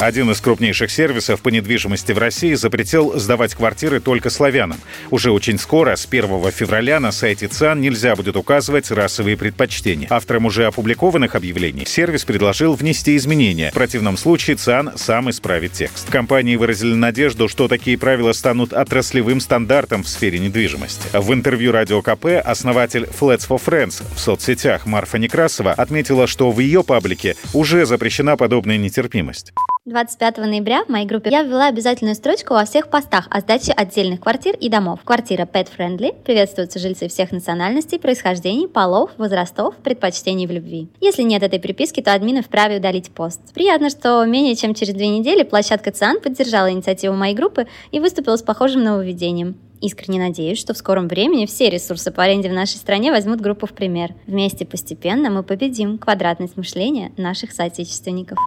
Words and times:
Один 0.00 0.30
из 0.30 0.40
крупнейших 0.40 0.90
сервисов 0.90 1.42
по 1.42 1.50
недвижимости 1.50 2.12
в 2.12 2.18
России 2.18 2.54
запретил 2.54 3.18
сдавать 3.18 3.54
квартиры 3.54 4.00
только 4.00 4.30
славянам. 4.30 4.78
Уже 5.10 5.30
очень 5.30 5.58
скоро, 5.58 5.94
с 5.94 6.06
1 6.06 6.50
февраля, 6.52 7.00
на 7.00 7.12
сайте 7.12 7.48
ЦИАН 7.48 7.82
нельзя 7.82 8.16
будет 8.16 8.34
указывать 8.36 8.90
расовые 8.90 9.36
предпочтения. 9.36 10.06
Авторам 10.08 10.46
уже 10.46 10.64
опубликованных 10.64 11.34
объявлений 11.34 11.84
сервис 11.84 12.24
предложил 12.24 12.72
внести 12.72 13.14
изменения. 13.14 13.70
В 13.72 13.74
противном 13.74 14.16
случае 14.16 14.56
ЦИАН 14.56 14.92
сам 14.96 15.28
исправит 15.28 15.72
текст. 15.72 16.08
Компании 16.08 16.56
выразили 16.56 16.94
надежду, 16.94 17.46
что 17.46 17.68
такие 17.68 17.98
правила 17.98 18.32
станут 18.32 18.72
отраслевым 18.72 19.38
стандартом 19.38 20.02
в 20.02 20.08
сфере 20.08 20.38
недвижимости. 20.38 21.08
В 21.12 21.30
интервью 21.34 21.72
Радио 21.72 22.00
КП 22.00 22.40
основатель 22.42 23.04
Flats 23.04 23.46
for 23.46 23.62
Friends 23.62 24.02
в 24.16 24.18
соцсетях 24.18 24.86
Марфа 24.86 25.18
Некрасова 25.18 25.72
отметила, 25.72 26.26
что 26.26 26.50
в 26.50 26.58
ее 26.58 26.82
паблике 26.82 27.36
уже 27.52 27.84
запрещена 27.84 28.38
подобная 28.38 28.78
нетерпимость. 28.78 29.52
25 29.90 30.38
ноября 30.38 30.84
в 30.84 30.88
моей 30.88 31.04
группе 31.04 31.30
я 31.30 31.42
ввела 31.42 31.66
обязательную 31.66 32.14
строчку 32.14 32.54
во 32.54 32.64
всех 32.64 32.90
постах 32.90 33.26
о 33.28 33.40
сдаче 33.40 33.72
отдельных 33.72 34.20
квартир 34.20 34.54
и 34.54 34.68
домов. 34.68 35.00
Квартира 35.02 35.46
Pet 35.46 35.66
Friendly. 35.76 36.14
Приветствуются 36.22 36.78
жильцы 36.78 37.08
всех 37.08 37.32
национальностей, 37.32 37.98
происхождений, 37.98 38.68
полов, 38.68 39.10
возрастов, 39.18 39.74
предпочтений 39.78 40.46
в 40.46 40.52
любви. 40.52 40.88
Если 41.00 41.22
нет 41.22 41.42
этой 41.42 41.58
приписки, 41.58 42.00
то 42.00 42.14
админы 42.14 42.40
вправе 42.40 42.76
удалить 42.76 43.10
пост. 43.10 43.40
Приятно, 43.52 43.90
что 43.90 44.24
менее 44.26 44.54
чем 44.54 44.74
через 44.74 44.94
две 44.94 45.08
недели 45.08 45.42
площадка 45.42 45.90
ЦИАН 45.90 46.20
поддержала 46.20 46.70
инициативу 46.70 47.16
моей 47.16 47.34
группы 47.34 47.66
и 47.90 47.98
выступила 47.98 48.36
с 48.36 48.42
похожим 48.42 48.84
нововведением. 48.84 49.56
Искренне 49.80 50.18
надеюсь, 50.18 50.58
что 50.58 50.74
в 50.74 50.76
скором 50.76 51.08
времени 51.08 51.46
все 51.46 51.70
ресурсы 51.70 52.10
по 52.10 52.22
аренде 52.22 52.50
в 52.50 52.52
нашей 52.52 52.76
стране 52.76 53.10
возьмут 53.10 53.40
группу 53.40 53.66
в 53.66 53.72
пример. 53.72 54.10
Вместе 54.26 54.66
постепенно 54.66 55.30
мы 55.30 55.42
победим 55.42 55.96
квадратность 55.96 56.56
мышления 56.58 57.12
наших 57.16 57.52
соотечественников. 57.52 58.38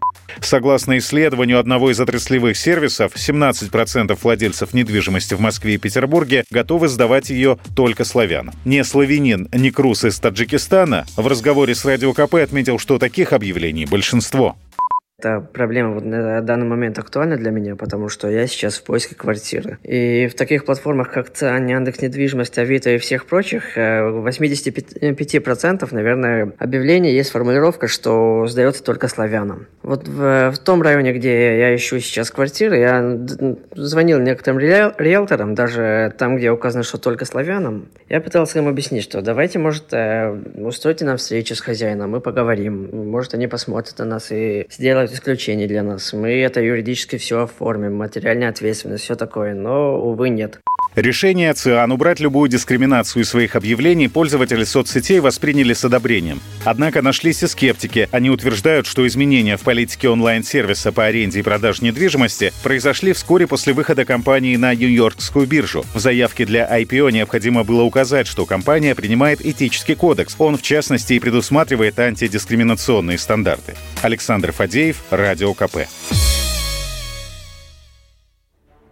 Согласно 0.42 0.98
исследованию 1.00 1.60
одного 1.60 1.90
из 1.90 2.00
отраслевых 2.00 2.56
сервисов, 2.56 3.16
17% 3.16 4.18
владельцев 4.22 4.74
недвижимости 4.74 5.34
в 5.34 5.40
Москве 5.40 5.76
и 5.76 5.78
Петербурге 5.78 6.44
готовы 6.52 6.88
сдавать 6.88 7.32
ее 7.32 7.58
только 7.76 8.06
славянам. 8.06 8.54
Не 8.64 8.84
славянин 8.84 9.50
Никрус 9.52 10.04
из 10.06 10.20
Таджикистана 10.20 11.06
в 11.18 11.28
разговоре 11.28 11.74
с 11.74 11.84
Радио 11.84 12.14
КП 12.14 12.36
отметил, 12.36 12.78
что 12.78 13.00
таких 13.00 13.34
объявлений 13.34 13.86
большинство. 13.86 14.56
Эта 15.24 15.40
проблема 15.40 15.94
вот 15.94 16.04
на 16.04 16.42
данный 16.42 16.66
момент 16.66 17.00
актуальна 17.00 17.38
для 17.38 17.50
меня, 17.50 17.78
потому 17.78 18.10
что 18.10 18.28
я 18.28 18.46
сейчас 18.46 18.76
в 18.76 18.84
поиске 18.84 19.16
квартиры. 19.16 19.78
И 19.82 20.28
в 20.28 20.36
таких 20.36 20.66
платформах, 20.66 21.12
как 21.12 21.32
ЦИАН, 21.32 21.66
Яндекс 21.66 22.02
Недвижимость, 22.02 22.58
Авито 22.58 22.90
и 22.90 22.98
всех 22.98 23.26
прочих, 23.26 23.78
э, 23.78 24.04
в 24.04 24.28
85% 24.28 25.94
наверное, 25.94 26.52
объявлений 26.58 27.14
есть 27.14 27.32
формулировка, 27.32 27.88
что 27.88 28.48
сдается 28.48 28.84
только 28.84 29.08
славянам. 29.08 29.68
Вот 29.82 30.10
в, 30.10 30.52
в 30.52 30.58
том 30.58 30.82
районе, 30.82 31.14
где 31.14 31.58
я 31.58 31.74
ищу 31.74 32.00
сейчас 32.00 32.30
квартиры, 32.30 32.80
я 32.80 33.18
звонил 33.76 34.20
некоторым 34.20 34.60
риэлторам, 34.60 35.56
даже 35.56 36.14
там, 36.18 36.36
где 36.36 36.52
указано, 36.52 36.84
что 36.84 36.98
только 36.98 37.24
славянам. 37.24 37.88
Я 38.10 38.20
пытался 38.20 38.60
им 38.60 38.68
объяснить, 38.68 39.04
что 39.04 39.22
давайте, 39.22 39.58
может, 39.58 39.86
э, 39.94 40.38
устройте 40.58 41.06
нам 41.06 41.16
встречу 41.16 41.56
с 41.56 41.62
хозяином, 41.62 42.12
мы 42.12 42.20
поговорим. 42.20 43.10
Может, 43.10 43.36
они 43.36 43.48
посмотрят 43.48 43.98
на 44.00 44.06
нас 44.06 44.30
и 44.30 44.68
сделают 44.70 45.13
исключение 45.14 45.68
для 45.68 45.84
нас. 45.84 46.14
Мы 46.14 46.42
это 46.42 46.62
юридически 46.62 47.18
все 47.18 47.44
оформим, 47.44 47.96
материальная 47.96 48.50
ответственность, 48.50 49.04
все 49.04 49.16
такое, 49.16 49.54
но, 49.54 50.00
увы, 50.00 50.30
нет. 50.30 50.60
Решение 50.96 51.52
ЦИАН 51.54 51.92
убрать 51.92 52.20
любую 52.20 52.50
дискриминацию 52.50 53.24
из 53.24 53.30
своих 53.30 53.56
объявлений 53.56 54.08
пользователи 54.08 54.64
соцсетей 54.64 55.20
восприняли 55.20 55.74
с 55.74 55.84
одобрением. 55.84 56.40
Однако 56.66 57.02
нашлись 57.02 57.42
и 57.42 57.48
скептики. 57.48 58.08
Они 58.12 58.30
утверждают, 58.30 58.86
что 58.86 59.08
изменения 59.08 59.58
в 59.58 59.62
политике 59.62 60.10
онлайн-сервиса 60.10 60.92
по 60.92 61.06
аренде 61.06 61.40
и 61.40 61.42
продаже 61.42 61.84
недвижимости 61.84 62.54
произошли 62.62 63.14
вскоре 63.14 63.48
после 63.48 63.74
выхода 63.74 64.06
компании 64.06 64.56
на 64.56 64.76
Нью-Йоркскую 64.76 65.48
биржу. 65.48 65.84
В 65.96 66.00
заявке 66.00 66.46
для 66.46 66.70
IPO 66.80 67.12
необходимо 67.12 67.64
было 67.64 67.82
указать, 67.82 68.28
что 68.28 68.46
компания 68.46 68.94
принимает 68.94 69.44
этический 69.44 69.96
кодекс. 69.96 70.36
Он, 70.38 70.58
в 70.58 70.62
частности, 70.62 71.14
и 71.14 71.20
предусматривает 71.20 71.98
антидискриминационные 71.98 73.18
стандарты. 73.18 73.74
Александр 74.04 74.52
Фадеев, 74.52 74.98
Радио 75.10 75.56
КП. 75.56 75.88